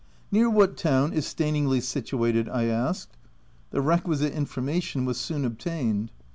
"Near 0.31 0.49
what 0.49 0.77
town 0.77 1.13
is 1.13 1.27
Staningley 1.27 1.79
situated?" 1.79 2.49
I 2.49 2.63
asked. 2.65 3.15
The 3.69 3.81
requisite 3.81 4.33
information 4.33 5.05
was 5.05 5.19
soon 5.19 5.45
ob 5.45 5.59
tained. 5.59 6.09